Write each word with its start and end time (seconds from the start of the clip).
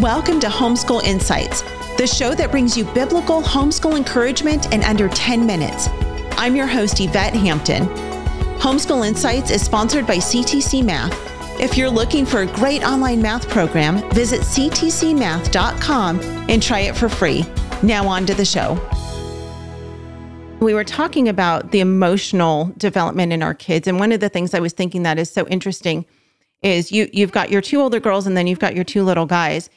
Welcome 0.00 0.40
to 0.40 0.48
Homeschool 0.48 1.02
Insights, 1.04 1.62
the 1.96 2.06
show 2.06 2.34
that 2.34 2.50
brings 2.50 2.76
you 2.76 2.84
biblical 2.84 3.40
homeschool 3.40 3.96
encouragement 3.96 4.70
in 4.74 4.84
under 4.84 5.08
10 5.08 5.46
minutes. 5.46 5.88
I'm 6.32 6.54
your 6.54 6.66
host, 6.66 7.00
Yvette 7.00 7.32
Hampton. 7.32 7.86
Homeschool 8.58 9.08
Insights 9.08 9.50
is 9.50 9.64
sponsored 9.64 10.06
by 10.06 10.16
CTC 10.16 10.84
Math. 10.84 11.14
If 11.58 11.78
you're 11.78 11.88
looking 11.88 12.26
for 12.26 12.42
a 12.42 12.46
great 12.46 12.84
online 12.84 13.22
math 13.22 13.48
program, 13.48 14.06
visit 14.10 14.42
ctcmath.com 14.42 16.20
and 16.20 16.62
try 16.62 16.80
it 16.80 16.94
for 16.94 17.08
free. 17.08 17.46
Now, 17.82 18.06
on 18.06 18.26
to 18.26 18.34
the 18.34 18.44
show. 18.44 18.78
We 20.60 20.74
were 20.74 20.84
talking 20.84 21.26
about 21.26 21.70
the 21.70 21.80
emotional 21.80 22.70
development 22.76 23.32
in 23.32 23.42
our 23.42 23.54
kids. 23.54 23.88
And 23.88 23.98
one 23.98 24.12
of 24.12 24.20
the 24.20 24.28
things 24.28 24.52
I 24.52 24.60
was 24.60 24.74
thinking 24.74 25.04
that 25.04 25.18
is 25.18 25.30
so 25.30 25.46
interesting 25.46 26.04
is 26.60 26.92
you 26.92 27.08
you've 27.14 27.32
got 27.32 27.48
your 27.48 27.62
two 27.62 27.80
older 27.80 27.98
girls 27.98 28.26
and 28.26 28.36
then 28.36 28.46
you've 28.46 28.58
got 28.58 28.74
your 28.74 28.84
two 28.84 29.02
little 29.02 29.24
guys. 29.24 29.70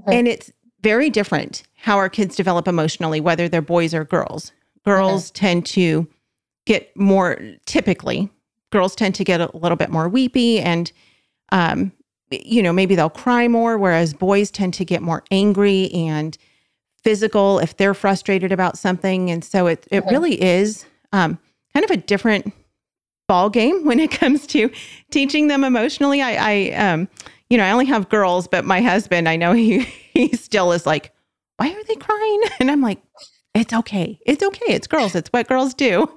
Mm-hmm. 0.00 0.12
And 0.12 0.28
it's 0.28 0.52
very 0.82 1.10
different 1.10 1.62
how 1.74 1.96
our 1.96 2.08
kids 2.08 2.36
develop 2.36 2.68
emotionally, 2.68 3.20
whether 3.20 3.48
they're 3.48 3.62
boys 3.62 3.94
or 3.94 4.04
girls. 4.04 4.52
Girls 4.84 5.30
mm-hmm. 5.30 5.46
tend 5.46 5.66
to 5.66 6.08
get 6.66 6.94
more 6.96 7.40
typically, 7.66 8.30
girls 8.70 8.94
tend 8.94 9.14
to 9.16 9.24
get 9.24 9.40
a 9.40 9.50
little 9.56 9.76
bit 9.76 9.90
more 9.90 10.08
weepy 10.08 10.60
and 10.60 10.92
um, 11.50 11.92
you 12.30 12.62
know, 12.62 12.72
maybe 12.72 12.94
they'll 12.94 13.08
cry 13.08 13.48
more, 13.48 13.78
whereas 13.78 14.12
boys 14.12 14.50
tend 14.50 14.74
to 14.74 14.84
get 14.84 15.02
more 15.02 15.24
angry 15.30 15.90
and 15.92 16.36
physical 17.02 17.58
if 17.58 17.76
they're 17.76 17.94
frustrated 17.94 18.52
about 18.52 18.76
something. 18.76 19.30
And 19.30 19.44
so 19.44 19.66
it 19.66 19.86
it 19.90 20.00
mm-hmm. 20.00 20.10
really 20.10 20.42
is 20.42 20.84
um, 21.12 21.38
kind 21.72 21.84
of 21.84 21.90
a 21.90 21.96
different 21.96 22.52
ball 23.26 23.50
game 23.50 23.84
when 23.84 23.98
it 23.98 24.10
comes 24.10 24.46
to 24.48 24.70
teaching 25.10 25.48
them 25.48 25.64
emotionally. 25.64 26.20
I, 26.20 26.34
I 26.34 26.70
um, 26.72 27.08
you 27.50 27.56
know, 27.56 27.64
I 27.64 27.70
only 27.70 27.86
have 27.86 28.08
girls, 28.08 28.46
but 28.46 28.64
my 28.64 28.80
husband, 28.80 29.28
I 29.28 29.36
know 29.36 29.52
he 29.52 29.80
he 30.14 30.36
still 30.36 30.72
is 30.72 30.86
like, 30.86 31.12
why 31.56 31.68
are 31.70 31.84
they 31.84 31.96
crying? 31.96 32.42
And 32.60 32.70
I'm 32.70 32.80
like, 32.80 33.00
it's 33.54 33.72
okay. 33.72 34.18
It's 34.26 34.42
okay. 34.42 34.72
It's 34.72 34.86
girls. 34.86 35.14
It's 35.14 35.28
what 35.30 35.48
girls 35.48 35.74
do. 35.74 36.08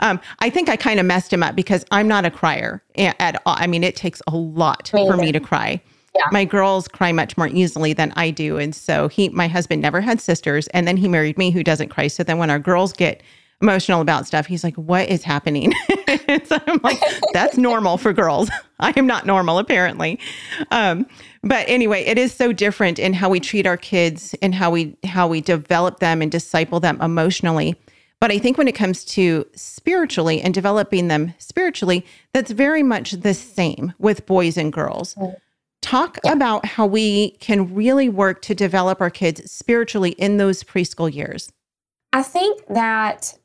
Um, 0.00 0.20
I 0.40 0.50
think 0.50 0.68
I 0.68 0.76
kind 0.76 0.98
of 0.98 1.06
messed 1.06 1.32
him 1.32 1.42
up 1.42 1.54
because 1.54 1.84
I'm 1.90 2.08
not 2.08 2.24
a 2.24 2.30
crier 2.30 2.82
at 2.96 3.40
all. 3.46 3.56
I 3.58 3.66
mean, 3.66 3.84
it 3.84 3.94
takes 3.94 4.22
a 4.26 4.34
lot 4.34 4.88
for 4.88 5.16
me 5.16 5.30
to 5.30 5.38
cry. 5.38 5.80
Yeah. 6.16 6.24
My 6.32 6.44
girls 6.44 6.88
cry 6.88 7.12
much 7.12 7.36
more 7.36 7.48
easily 7.48 7.92
than 7.92 8.12
I 8.16 8.30
do. 8.30 8.56
And 8.56 8.74
so 8.74 9.06
he, 9.06 9.28
my 9.28 9.46
husband 9.46 9.82
never 9.82 10.00
had 10.00 10.20
sisters. 10.20 10.66
And 10.68 10.88
then 10.88 10.96
he 10.96 11.06
married 11.06 11.38
me 11.38 11.50
who 11.50 11.62
doesn't 11.62 11.90
cry. 11.90 12.08
So 12.08 12.24
then 12.24 12.38
when 12.38 12.50
our 12.50 12.58
girls 12.58 12.92
get 12.92 13.22
emotional 13.60 14.00
about 14.00 14.26
stuff. 14.26 14.46
He's 14.46 14.64
like, 14.64 14.76
What 14.76 15.08
is 15.08 15.22
happening? 15.22 15.72
so 16.44 16.58
I'm 16.66 16.80
like, 16.82 17.00
That's 17.32 17.56
normal 17.56 17.98
for 17.98 18.12
girls. 18.12 18.50
I 18.80 18.92
am 18.96 19.06
not 19.06 19.26
normal, 19.26 19.58
apparently. 19.58 20.20
Um, 20.70 21.06
but 21.42 21.68
anyway, 21.68 22.02
it 22.04 22.18
is 22.18 22.32
so 22.32 22.52
different 22.52 22.98
in 22.98 23.12
how 23.12 23.28
we 23.28 23.40
treat 23.40 23.66
our 23.66 23.76
kids 23.76 24.34
and 24.42 24.54
how 24.54 24.70
we 24.70 24.96
how 25.04 25.28
we 25.28 25.40
develop 25.40 26.00
them 26.00 26.22
and 26.22 26.30
disciple 26.30 26.80
them 26.80 27.00
emotionally. 27.00 27.76
But 28.20 28.32
I 28.32 28.38
think 28.38 28.58
when 28.58 28.66
it 28.68 28.74
comes 28.74 29.04
to 29.06 29.46
spiritually 29.54 30.40
and 30.40 30.52
developing 30.52 31.08
them 31.08 31.34
spiritually, 31.38 32.04
that's 32.32 32.50
very 32.50 32.82
much 32.82 33.12
the 33.12 33.34
same 33.34 33.92
with 33.98 34.26
boys 34.26 34.56
and 34.56 34.72
girls. 34.72 35.16
Talk 35.80 36.18
yeah. 36.24 36.32
about 36.32 36.66
how 36.66 36.86
we 36.86 37.30
can 37.38 37.72
really 37.74 38.08
work 38.08 38.42
to 38.42 38.54
develop 38.54 39.00
our 39.00 39.10
kids 39.10 39.48
spiritually 39.50 40.10
in 40.12 40.36
those 40.36 40.64
preschool 40.64 41.12
years. 41.12 41.52
I 42.12 42.24
think 42.24 42.66
that 42.68 43.38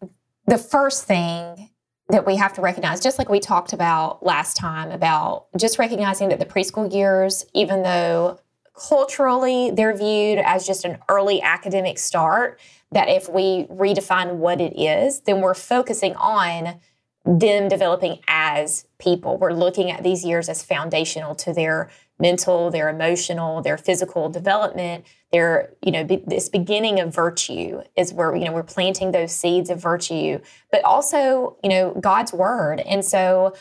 the 0.47 0.57
first 0.57 1.05
thing 1.05 1.69
that 2.09 2.25
we 2.25 2.35
have 2.35 2.53
to 2.53 2.61
recognize, 2.61 2.99
just 2.99 3.17
like 3.17 3.29
we 3.29 3.39
talked 3.39 3.73
about 3.73 4.25
last 4.25 4.57
time, 4.57 4.91
about 4.91 5.47
just 5.57 5.79
recognizing 5.79 6.29
that 6.29 6.39
the 6.39 6.45
preschool 6.45 6.93
years, 6.93 7.45
even 7.53 7.83
though 7.83 8.39
culturally 8.75 9.71
they're 9.71 9.95
viewed 9.95 10.39
as 10.39 10.65
just 10.65 10.83
an 10.83 10.97
early 11.09 11.41
academic 11.41 11.97
start, 11.97 12.59
that 12.91 13.07
if 13.07 13.29
we 13.29 13.65
redefine 13.65 14.35
what 14.35 14.59
it 14.59 14.79
is, 14.79 15.21
then 15.21 15.41
we're 15.41 15.53
focusing 15.53 16.15
on 16.15 16.79
them 17.25 17.69
developing 17.69 18.19
as 18.27 18.85
people. 18.99 19.37
We're 19.37 19.53
looking 19.53 19.89
at 19.91 20.03
these 20.03 20.25
years 20.25 20.49
as 20.49 20.61
foundational 20.61 21.35
to 21.35 21.53
their 21.53 21.89
mental, 22.19 22.69
their 22.69 22.89
emotional, 22.89 23.61
their 23.61 23.77
physical 23.77 24.29
development. 24.29 25.05
Their, 25.31 25.73
you 25.81 25.91
know, 25.91 26.03
be, 26.03 26.23
this 26.27 26.49
beginning 26.49 26.99
of 26.99 27.13
virtue 27.13 27.81
is 27.95 28.13
where, 28.13 28.35
you 28.35 28.45
know, 28.45 28.51
we're 28.51 28.63
planting 28.63 29.11
those 29.11 29.31
seeds 29.31 29.69
of 29.69 29.81
virtue, 29.81 30.39
but 30.71 30.83
also, 30.83 31.57
you 31.63 31.69
know, 31.69 31.97
God's 31.99 32.33
word. 32.33 32.81
And 32.81 33.03
so 33.03 33.55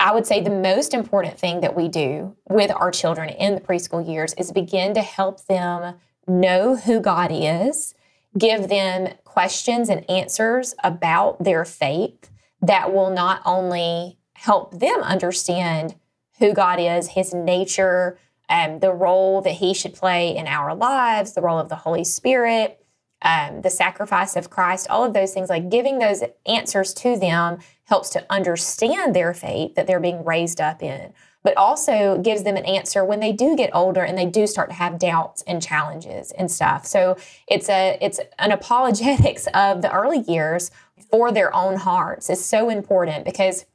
I 0.00 0.14
would 0.14 0.26
say 0.26 0.40
the 0.40 0.50
most 0.50 0.94
important 0.94 1.38
thing 1.38 1.60
that 1.60 1.76
we 1.76 1.88
do 1.88 2.34
with 2.48 2.70
our 2.70 2.90
children 2.90 3.28
in 3.28 3.54
the 3.54 3.60
preschool 3.60 4.06
years 4.06 4.32
is 4.38 4.50
begin 4.50 4.94
to 4.94 5.02
help 5.02 5.44
them 5.46 5.96
know 6.26 6.76
who 6.76 7.00
God 7.00 7.30
is, 7.30 7.94
give 8.38 8.68
them 8.68 9.12
questions 9.24 9.90
and 9.90 10.08
answers 10.10 10.74
about 10.82 11.44
their 11.44 11.66
faith 11.66 12.30
that 12.62 12.92
will 12.92 13.10
not 13.10 13.42
only 13.44 14.18
help 14.34 14.78
them 14.78 15.02
understand 15.02 15.94
who 16.38 16.54
God 16.54 16.80
is, 16.80 17.08
his 17.08 17.34
nature, 17.34 18.18
um, 18.48 18.80
the 18.80 18.92
role 18.92 19.40
that 19.42 19.52
he 19.52 19.74
should 19.74 19.94
play 19.94 20.36
in 20.36 20.46
our 20.46 20.74
lives, 20.74 21.34
the 21.34 21.42
role 21.42 21.58
of 21.58 21.68
the 21.68 21.76
Holy 21.76 22.04
Spirit, 22.04 22.84
um, 23.22 23.60
the 23.62 23.70
sacrifice 23.70 24.34
of 24.36 24.50
Christ, 24.50 24.88
all 24.88 25.04
of 25.04 25.12
those 25.12 25.32
things, 25.32 25.50
like 25.50 25.68
giving 25.68 25.98
those 25.98 26.22
answers 26.46 26.94
to 26.94 27.18
them 27.18 27.58
helps 27.84 28.10
to 28.10 28.24
understand 28.30 29.14
their 29.14 29.34
faith 29.34 29.74
that 29.74 29.86
they're 29.86 30.00
being 30.00 30.24
raised 30.24 30.60
up 30.60 30.82
in, 30.82 31.12
but 31.42 31.56
also 31.56 32.18
gives 32.18 32.44
them 32.44 32.56
an 32.56 32.64
answer 32.64 33.04
when 33.04 33.20
they 33.20 33.32
do 33.32 33.56
get 33.56 33.70
older 33.74 34.02
and 34.02 34.16
they 34.16 34.26
do 34.26 34.46
start 34.46 34.70
to 34.70 34.76
have 34.76 34.98
doubts 34.98 35.42
and 35.46 35.60
challenges 35.60 36.32
and 36.32 36.50
stuff. 36.50 36.86
So 36.86 37.16
it's 37.46 37.68
a 37.68 37.98
it's 38.00 38.20
an 38.38 38.52
apologetics 38.58 39.46
of 39.52 39.82
the 39.82 39.92
early 39.92 40.20
years 40.20 40.70
for 41.04 41.32
their 41.32 41.54
own 41.54 41.76
hearts 41.76 42.30
is 42.30 42.44
so 42.44 42.68
important 42.68 43.24
because 43.24 43.66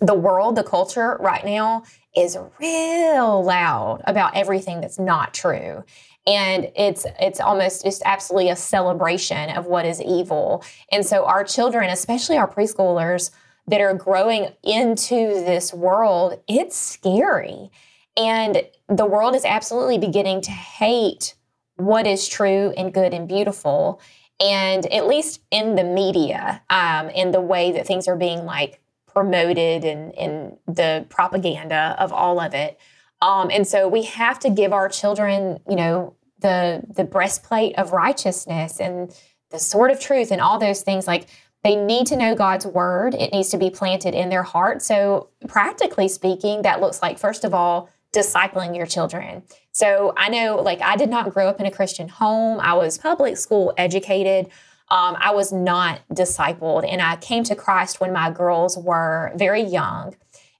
the 0.00 0.14
world, 0.14 0.56
the 0.56 0.64
culture 0.64 1.16
right 1.20 1.44
now 1.44 1.84
is 2.16 2.36
real 2.60 3.42
loud 3.42 4.02
about 4.06 4.36
everything 4.36 4.80
that's 4.80 4.98
not 4.98 5.34
true. 5.34 5.84
And 6.26 6.70
it's 6.74 7.06
it's 7.20 7.40
almost 7.40 7.84
just 7.84 8.02
absolutely 8.04 8.50
a 8.50 8.56
celebration 8.56 9.50
of 9.50 9.66
what 9.66 9.84
is 9.84 10.00
evil. 10.00 10.64
And 10.90 11.04
so 11.04 11.26
our 11.26 11.44
children, 11.44 11.90
especially 11.90 12.38
our 12.38 12.50
preschoolers 12.50 13.30
that 13.66 13.80
are 13.80 13.94
growing 13.94 14.48
into 14.62 15.16
this 15.44 15.72
world, 15.72 16.40
it's 16.48 16.76
scary. 16.76 17.70
And 18.16 18.62
the 18.88 19.06
world 19.06 19.34
is 19.34 19.44
absolutely 19.44 19.98
beginning 19.98 20.40
to 20.42 20.50
hate 20.50 21.34
what 21.76 22.06
is 22.06 22.28
true 22.28 22.72
and 22.76 22.94
good 22.94 23.12
and 23.12 23.26
beautiful. 23.26 24.00
And 24.44 24.84
at 24.92 25.06
least 25.06 25.40
in 25.50 25.74
the 25.74 25.84
media, 25.84 26.62
um, 26.68 27.08
in 27.08 27.30
the 27.30 27.40
way 27.40 27.72
that 27.72 27.86
things 27.86 28.06
are 28.06 28.16
being 28.16 28.44
like 28.44 28.80
promoted 29.06 29.84
and, 29.84 30.14
and 30.16 30.58
the 30.66 31.06
propaganda 31.08 31.96
of 31.98 32.12
all 32.12 32.38
of 32.38 32.52
it. 32.52 32.78
Um, 33.22 33.50
and 33.50 33.66
so 33.66 33.88
we 33.88 34.02
have 34.02 34.38
to 34.40 34.50
give 34.50 34.72
our 34.72 34.88
children, 34.88 35.60
you 35.68 35.76
know, 35.76 36.14
the 36.40 36.82
the 36.94 37.04
breastplate 37.04 37.74
of 37.78 37.92
righteousness 37.92 38.80
and 38.80 39.16
the 39.50 39.58
sword 39.58 39.90
of 39.90 39.98
truth 39.98 40.30
and 40.30 40.42
all 40.42 40.58
those 40.58 40.82
things. 40.82 41.06
Like 41.06 41.28
they 41.62 41.74
need 41.74 42.06
to 42.08 42.16
know 42.16 42.34
God's 42.34 42.66
word. 42.66 43.14
It 43.14 43.32
needs 43.32 43.48
to 43.50 43.56
be 43.56 43.70
planted 43.70 44.14
in 44.14 44.28
their 44.28 44.42
heart. 44.42 44.82
So 44.82 45.30
practically 45.48 46.08
speaking, 46.08 46.62
that 46.62 46.82
looks 46.82 47.00
like 47.00 47.18
first 47.18 47.44
of 47.44 47.54
all 47.54 47.88
discipling 48.14 48.76
your 48.76 48.86
children. 48.86 49.42
So 49.72 50.14
I 50.16 50.28
know, 50.28 50.56
like, 50.56 50.80
I 50.80 50.96
did 50.96 51.10
not 51.10 51.32
grow 51.34 51.48
up 51.48 51.60
in 51.60 51.66
a 51.66 51.70
Christian 51.70 52.08
home. 52.08 52.60
I 52.60 52.74
was 52.74 52.96
public 52.96 53.36
school 53.36 53.74
educated 53.76 54.50
um, 54.90 55.16
I 55.18 55.32
was 55.32 55.52
not 55.52 56.02
discipled. 56.12 56.86
And 56.88 57.00
I 57.00 57.16
came 57.16 57.44
to 57.44 57.56
Christ 57.56 58.00
when 58.00 58.12
my 58.12 58.30
girls 58.30 58.76
were 58.76 59.32
very 59.34 59.62
young. 59.62 60.14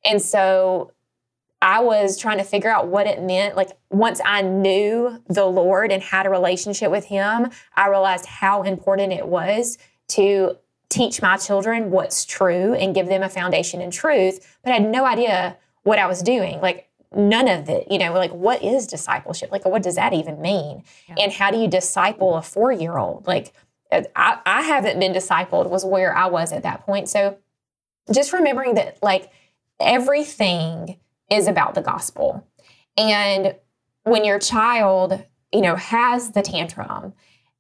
And 0.05 0.21
so 0.21 0.93
I 1.61 1.81
was 1.81 2.19
trying 2.19 2.39
to 2.39 2.45
figure 2.45 2.71
out 2.71 2.89
what 2.89 3.07
it 3.07 3.23
meant. 3.23 3.57
Like, 3.57 3.71
once 3.91 4.21
I 4.25 4.43
knew 4.43 5.23
the 5.29 5.45
Lord 5.45 5.93
and 5.93 6.03
had 6.03 6.27
a 6.27 6.31
relationship 6.31 6.91
with 6.91 7.05
Him, 7.05 7.51
I 7.77 7.89
realized 7.89 8.27
how 8.27 8.63
important 8.63 9.13
it 9.13 9.27
was 9.27 9.79
to 10.09 10.57
teach 10.89 11.23
my 11.23 11.37
children 11.37 11.91
what's 11.91 12.25
true 12.25 12.75
and 12.75 12.95
give 12.95 13.07
them 13.07 13.23
a 13.23 13.29
foundation 13.29 13.81
in 13.81 13.91
truth. 13.91 14.59
But 14.63 14.71
I 14.71 14.75
had 14.75 14.91
no 14.91 15.05
idea 15.05 15.57
what 15.83 15.99
I 15.99 16.07
was 16.07 16.23
doing. 16.23 16.61
Like, 16.61 16.89
none 17.17 17.49
of 17.49 17.69
it, 17.69 17.87
you 17.91 17.99
know, 17.99 18.13
like 18.13 18.33
what 18.33 18.63
is 18.63 18.87
discipleship? 18.87 19.51
Like, 19.53 19.65
what 19.65 19.83
does 19.83 19.97
that 19.97 20.13
even 20.13 20.41
mean? 20.41 20.83
Yeah. 21.09 21.17
And 21.19 21.33
how 21.33 21.51
do 21.51 21.59
you 21.59 21.69
disciple 21.69 22.37
a 22.37 22.43
four 22.43 22.73
year 22.73 22.99
old? 22.99 23.27
Like, 23.27 23.53
uh, 23.91 24.03
I, 24.17 24.39
I 24.45 24.63
haven't 24.63 24.99
been 24.99 25.13
discipled 25.13 25.69
was 25.71 25.85
where 25.85 26.15
I 26.17 26.27
was 26.27 26.53
at 26.53 26.63
that 26.63 26.85
point. 26.85 27.09
So 27.09 27.39
just 28.13 28.33
remembering 28.33 28.75
that 28.75 28.99
like 29.03 29.31
everything 29.81 30.99
is 31.31 31.47
about 31.47 31.75
the 31.75 31.83
gospel. 31.83 32.47
And 32.97 33.55
when 34.05 34.25
your 34.25 34.39
child, 34.39 35.25
you 35.53 35.61
know, 35.61 35.77
has 35.77 36.33
the 36.33 36.43
tantrum 36.43 37.15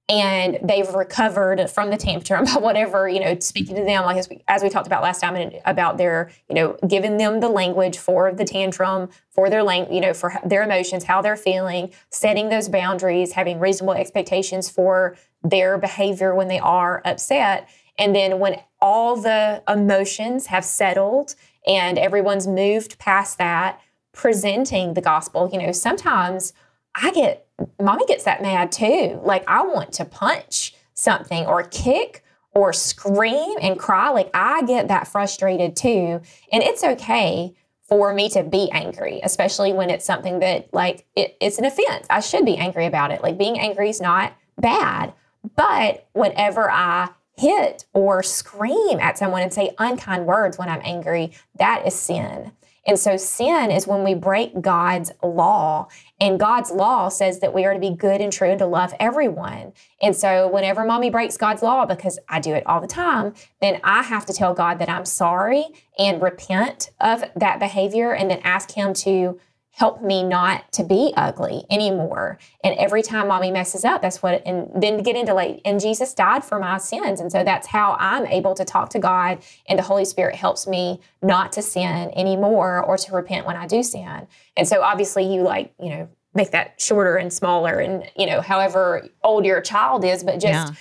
and 0.09 0.59
they've 0.63 0.93
recovered 0.95 1.71
from 1.71 1.91
the 1.91 1.97
tantrum 1.97 2.45
by 2.55 2.55
whatever 2.55 3.09
you 3.09 3.21
know 3.21 3.39
speaking 3.39 3.75
to 3.75 3.85
them 3.85 4.05
like 4.05 4.17
as 4.17 4.29
we, 4.29 4.43
as 4.49 4.63
we 4.63 4.69
talked 4.69 4.87
about 4.87 5.03
last 5.03 5.21
time 5.21 5.35
and 5.35 5.61
about 5.65 5.97
their 5.97 6.31
you 6.49 6.55
know 6.55 6.77
giving 6.87 7.17
them 7.17 7.41
the 7.41 7.49
language 7.49 7.97
for 7.97 8.33
the 8.33 8.45
tantrum 8.45 9.09
for 9.31 9.49
their 9.49 9.63
language 9.63 9.95
you 9.95 10.01
know 10.01 10.13
for 10.13 10.35
their 10.45 10.63
emotions 10.63 11.05
how 11.05 11.23
they're 11.23 11.37
feeling 11.37 11.91
setting 12.11 12.51
those 12.51 12.69
boundaries 12.69 13.33
having 13.33 13.59
reasonable 13.59 13.95
expectations 13.95 14.69
for 14.69 15.17
their 15.45 15.77
behavior 15.79 16.35
when 16.35 16.49
they 16.49 16.59
are 16.59 17.03
upset. 17.05 17.69
And 17.99 18.17
then 18.17 18.41
when 18.41 18.61
all 18.81 19.17
the 19.17 19.63
emotions 19.69 20.47
have 20.47 20.65
settled 20.65 21.37
and 21.67 21.99
everyone's 21.99 22.47
moved 22.47 22.99
past 22.99 23.39
that 23.39 23.81
presenting 24.13 24.95
the 24.95 25.01
gospel 25.01 25.51
you 25.53 25.59
know 25.59 25.73
sometimes 25.73 26.53
i 26.95 27.11
get 27.13 27.45
mommy 27.81 28.07
gets 28.07 28.25
that 28.25 28.43
mad 28.43 28.73
too. 28.73 29.21
Like 29.23 29.45
I 29.47 29.63
want 29.63 29.93
to 29.95 30.05
punch 30.05 30.75
something 30.95 31.47
or 31.47 31.63
kick 31.65 32.25
or 32.53 32.73
scream 32.73 33.57
and 33.61 33.79
cry. 33.79 34.11
Like 34.11 34.31
I 34.35 34.63
get 34.63 34.89
that 34.89 35.09
frustrated 35.09 35.77
too. 35.77 36.21
And 36.53 36.63
it's 36.63 36.85
okay 36.85 37.55
for 37.89 38.15
me 38.15 38.29
to 38.31 38.43
be 38.43 38.71
angry, 38.73 39.21
especially 39.23 39.73
when 39.73 39.91
it's 39.91 40.05
something 40.05 40.39
that 40.41 40.73
like 40.73 41.07
it, 41.17 41.37
it's 41.41 41.59
an 41.59 41.65
offense. 41.65 42.07
I 42.09 42.21
should 42.21 42.45
be 42.45 42.57
angry 42.57 42.87
about 42.87 43.11
it. 43.11 43.23
Like 43.23 43.39
being 43.39 43.59
angry 43.59 43.91
is 43.91 44.01
not 44.01 44.33
bad. 44.59 45.13
But 45.57 46.09
whenever 46.13 46.71
I 46.71 47.11
hit 47.37 47.85
or 47.93 48.23
scream 48.23 48.99
at 49.01 49.19
someone 49.19 49.43
and 49.43 49.53
say 49.53 49.75
unkind 49.79 50.27
words 50.27 50.59
when 50.59 50.69
I'm 50.69 50.83
angry, 50.85 51.33
that 51.59 51.87
is 51.87 51.95
sin. 51.95 52.53
And 52.87 52.99
so 52.99 53.17
sin 53.17 53.71
is 53.71 53.87
when 53.87 54.05
we 54.05 54.15
break 54.15 54.61
God's 54.61 55.11
law. 55.23 55.89
And 56.21 56.39
God's 56.39 56.71
law 56.71 57.09
says 57.09 57.41
that 57.41 57.55
we 57.55 57.65
are 57.65 57.73
to 57.73 57.81
be 57.81 57.91
good 57.91 58.21
and 58.21 58.33
true 58.33 58.51
and 58.51 58.59
to 58.59 58.67
love 58.67 58.93
everyone. 59.01 59.73
And 60.03 60.15
so 60.15 60.49
whenever 60.49 60.85
mommy 60.85 61.11
breaks 61.11 61.37
God's 61.37 61.63
law, 61.63 61.87
because 61.87 62.19
I 62.29 62.41
do 62.41 62.53
it 62.53 62.67
all 62.67 62.81
the 62.81 62.87
time, 62.87 63.35
then 63.61 63.81
I 63.83 64.03
have 64.03 64.27
to 64.27 64.33
tell 64.33 64.55
God 64.55 64.79
that 64.81 64.91
I'm 64.91 65.07
sorry 65.07 65.67
and 65.99 66.21
repent 66.21 66.91
of 67.01 67.25
that 67.37 67.59
behavior 67.59 68.13
and 68.13 68.31
then 68.31 68.41
ask 68.45 68.73
Him 68.73 68.93
to 68.95 69.41
help 69.77 70.01
me 70.03 70.23
not 70.23 70.71
to 70.71 70.85
be 70.85 71.13
ugly 71.17 71.65
anymore. 71.69 72.39
And 72.63 72.77
every 72.79 73.03
time 73.03 73.27
mommy 73.27 73.51
messes 73.51 73.85
up, 73.85 74.03
that's 74.03 74.23
what, 74.23 74.41
and 74.47 74.71
then 74.81 74.97
to 74.99 75.03
get 75.03 75.17
into 75.17 75.35
like, 75.35 75.61
and 75.65 75.81
Jesus 75.81 76.15
died 76.15 76.45
for 76.45 76.61
my 76.61 76.79
sins. 76.79 77.21
And 77.21 77.31
so 77.31 77.43
that's 77.43 77.67
how 77.67 77.97
I'm 77.99 78.25
able 78.27 78.55
to 78.55 78.65
talk 78.65 78.91
to 78.91 79.01
God, 79.01 79.43
and 79.69 79.77
the 79.77 79.83
Holy 79.83 80.05
Spirit 80.05 80.37
helps 80.37 80.69
me 80.69 81.01
not 81.23 81.51
to 81.53 81.63
sin 81.63 82.13
anymore 82.15 82.85
or 82.85 82.97
to 82.97 83.13
repent 83.13 83.47
when 83.47 83.57
I 83.57 83.67
do 83.67 83.83
sin. 83.83 84.29
And 84.57 84.69
so 84.69 84.81
obviously, 84.81 85.25
you 85.25 85.43
like, 85.43 85.75
you 85.81 85.91
know, 85.91 86.09
make 86.35 86.53
that 86.53 86.81
shorter 86.81 87.17
and 87.17 87.33
smaller, 87.33 87.81
and, 87.81 88.05
you 88.17 88.27
know, 88.27 88.41
however 88.41 89.09
old 89.25 89.45
your 89.45 89.61
child 89.61 90.05
is, 90.05 90.23
but 90.23 90.35
just, 90.35 90.69
yeah 90.69 90.75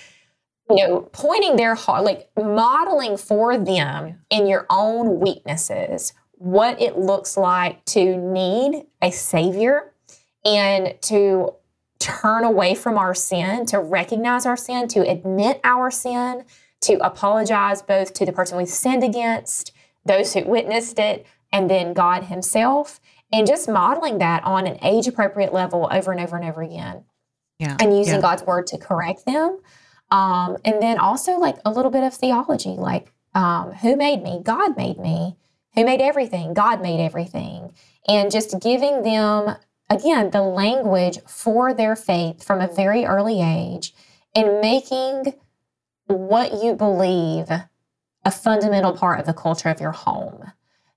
you 0.70 0.76
know, 0.76 1.00
pointing 1.12 1.56
their 1.56 1.74
heart, 1.74 2.04
like 2.04 2.26
modeling 2.38 3.18
for 3.18 3.58
them 3.58 4.18
in 4.30 4.46
your 4.46 4.64
own 4.70 5.20
weaknesses 5.20 6.14
what 6.44 6.80
it 6.80 6.98
looks 6.98 7.38
like 7.38 7.82
to 7.86 8.18
need 8.18 8.84
a 9.00 9.10
savior 9.10 9.94
and 10.44 10.94
to 11.00 11.54
turn 11.98 12.44
away 12.44 12.74
from 12.74 12.98
our 12.98 13.14
sin, 13.14 13.64
to 13.64 13.78
recognize 13.78 14.44
our 14.44 14.56
sin, 14.56 14.86
to 14.88 15.00
admit 15.08 15.58
our 15.64 15.90
sin, 15.90 16.44
to 16.82 16.94
apologize 17.04 17.80
both 17.80 18.12
to 18.12 18.26
the 18.26 18.32
person 18.32 18.58
we've 18.58 18.68
sinned 18.68 19.02
against, 19.02 19.72
those 20.04 20.34
who 20.34 20.44
witnessed 20.44 20.98
it, 20.98 21.24
and 21.50 21.70
then 21.70 21.94
God 21.94 22.24
Himself, 22.24 23.00
and 23.32 23.46
just 23.46 23.66
modeling 23.66 24.18
that 24.18 24.44
on 24.44 24.66
an 24.66 24.78
age 24.82 25.06
appropriate 25.06 25.54
level 25.54 25.88
over 25.90 26.12
and 26.12 26.20
over 26.20 26.36
and 26.36 26.44
over 26.44 26.60
again. 26.60 27.04
Yeah. 27.58 27.78
And 27.80 27.96
using 27.96 28.16
yeah. 28.16 28.20
God's 28.20 28.42
word 28.42 28.66
to 28.66 28.76
correct 28.76 29.24
them. 29.24 29.60
Um, 30.10 30.58
and 30.62 30.82
then 30.82 30.98
also 30.98 31.38
like 31.38 31.56
a 31.64 31.70
little 31.70 31.90
bit 31.90 32.04
of 32.04 32.12
theology, 32.12 32.76
like 32.76 33.10
um, 33.34 33.72
who 33.72 33.96
made 33.96 34.22
me? 34.22 34.40
God 34.44 34.76
made 34.76 34.98
me 34.98 35.36
who 35.74 35.84
made 35.84 36.00
everything. 36.00 36.54
God 36.54 36.80
made 36.80 37.04
everything. 37.04 37.72
And 38.06 38.30
just 38.30 38.60
giving 38.60 39.02
them, 39.02 39.56
again, 39.90 40.30
the 40.30 40.42
language 40.42 41.18
for 41.26 41.74
their 41.74 41.96
faith 41.96 42.44
from 42.44 42.60
a 42.60 42.72
very 42.72 43.04
early 43.04 43.40
age 43.42 43.94
and 44.34 44.60
making 44.60 45.34
what 46.06 46.62
you 46.62 46.74
believe 46.74 47.48
a 48.26 48.30
fundamental 48.30 48.92
part 48.92 49.20
of 49.20 49.26
the 49.26 49.32
culture 49.34 49.68
of 49.68 49.80
your 49.80 49.92
home, 49.92 50.52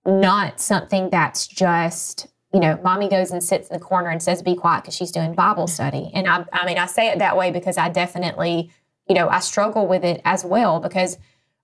not 0.05 0.59
something 0.59 1.09
that's 1.09 1.47
just 1.47 2.27
you 2.53 2.59
know, 2.61 2.79
mommy 2.83 3.09
goes 3.09 3.31
and 3.31 3.43
sits 3.43 3.67
in 3.69 3.77
the 3.77 3.83
corner 3.83 4.09
and 4.09 4.23
says, 4.23 4.41
be 4.41 4.55
quiet 4.55 4.83
because 4.83 4.95
she's 4.95 5.11
doing 5.11 5.33
Bible 5.33 5.65
mm-hmm. 5.65 5.73
study. 5.73 6.11
And 6.13 6.27
I, 6.27 6.45
I 6.53 6.65
mean, 6.65 6.77
I 6.77 6.85
say 6.85 7.09
it 7.09 7.19
that 7.19 7.37
way 7.37 7.51
because 7.51 7.77
I 7.77 7.89
definitely, 7.89 8.71
you 9.07 9.15
know, 9.15 9.27
I 9.29 9.39
struggle 9.39 9.87
with 9.87 10.03
it 10.03 10.21
as 10.25 10.45
well 10.45 10.79
because 10.79 11.17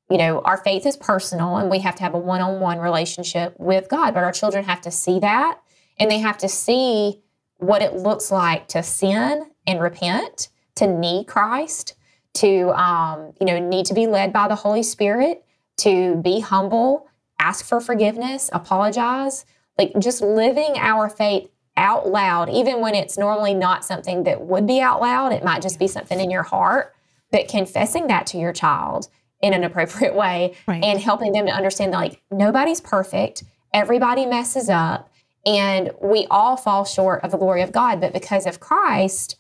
you 0.10 0.18
know, 0.18 0.42
our 0.42 0.58
faith 0.58 0.86
is 0.86 0.98
personal 0.98 1.58
and 1.58 1.70
we 1.70 1.80
have 1.80 1.96
to 1.96 2.04
have 2.04 2.14
a 2.14 2.20
one 2.20 2.42
on 2.42 2.60
one 2.60 2.80
relationship 2.80 3.56
with 3.58 3.90
God, 3.90 4.14
but 4.14 4.24
our 4.24 4.32
children 4.32 4.66
have 4.66 4.82
to 4.82 4.92
see 4.92 5.20
that 5.20 5.60
and 6.00 6.12
they 6.12 6.20
have 6.20 6.38
to 6.40 6.50
see 6.50 7.22
what 7.58 7.82
it 7.82 7.94
looks 7.94 8.32
like 8.32 8.68
to 8.70 8.84
sin 8.84 9.50
and 9.66 9.82
repent, 9.82 10.50
to 10.76 10.88
need 10.88 11.28
Christ, 11.28 11.96
to, 12.36 12.70
um, 12.80 13.34
you 13.40 13.46
know, 13.46 13.60
need 13.60 13.86
to 13.86 13.94
be 13.94 14.08
led 14.08 14.34
by 14.34 14.48
the 14.48 14.56
Holy 14.56 14.84
Spirit, 14.84 15.46
to 15.78 16.16
be 16.18 16.40
humble, 16.40 17.08
ask 17.40 17.66
for 17.66 17.80
forgiveness, 17.80 18.50
apologize, 18.54 19.46
like 19.78 19.94
just 20.00 20.22
living 20.22 20.76
our 20.78 21.10
faith 21.10 21.50
out 21.78 22.08
loud, 22.08 22.50
even 22.50 22.82
when 22.82 22.94
it's 22.94 23.18
normally 23.18 23.54
not 23.54 23.84
something 23.84 24.24
that 24.24 24.42
would 24.42 24.68
be 24.68 24.80
out 24.80 25.02
loud, 25.02 25.32
it 25.32 25.44
might 25.44 25.62
just 25.62 25.80
be 25.80 25.88
something 25.88 26.20
in 26.20 26.30
your 26.30 26.44
heart, 26.44 26.94
but 27.32 27.48
confessing 27.48 28.08
that 28.08 28.28
to 28.28 28.38
your 28.38 28.54
child 28.54 29.08
in 29.44 29.54
an 29.54 29.64
appropriate 29.64 30.16
way 30.16 30.56
right. 30.68 30.84
and 30.84 31.00
helping 31.00 31.34
them 31.34 31.46
to 31.46 31.52
understand 31.52 31.94
that 31.94 31.98
like 31.98 32.22
nobody's 32.32 32.82
perfect, 32.82 33.44
everybody 33.74 34.26
messes 34.26 34.70
up, 34.70 35.12
and 35.46 35.92
we 36.02 36.26
all 36.32 36.56
fall 36.56 36.86
short 36.86 37.24
of 37.24 37.32
the 37.32 37.38
glory 37.38 37.62
of 37.62 37.72
God. 37.72 38.00
But 38.00 38.14
because 38.14 38.48
of 38.48 38.60
Christ, 38.62 39.36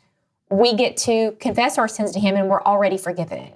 we 0.51 0.75
get 0.75 0.97
to 0.97 1.31
confess 1.39 1.77
our 1.77 1.87
sins 1.87 2.11
to 2.11 2.19
Him 2.19 2.35
and 2.35 2.49
we're 2.49 2.61
already 2.61 2.97
forgiven. 2.97 3.53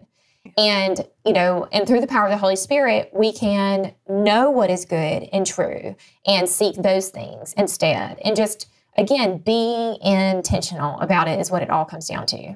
And, 0.57 1.05
you 1.25 1.33
know, 1.33 1.67
and 1.73 1.85
through 1.85 1.99
the 1.99 2.07
power 2.07 2.25
of 2.25 2.31
the 2.31 2.37
Holy 2.37 2.55
Spirit, 2.55 3.11
we 3.13 3.33
can 3.33 3.93
know 4.07 4.49
what 4.49 4.69
is 4.69 4.85
good 4.85 5.27
and 5.33 5.45
true 5.45 5.95
and 6.25 6.47
seek 6.47 6.77
those 6.77 7.09
things 7.09 7.53
instead. 7.57 8.17
And 8.23 8.35
just, 8.35 8.69
again, 8.97 9.39
being 9.39 9.97
intentional 10.01 10.97
about 11.01 11.27
it 11.27 11.39
is 11.39 11.51
what 11.51 11.61
it 11.61 11.69
all 11.69 11.83
comes 11.83 12.07
down 12.07 12.25
to. 12.27 12.55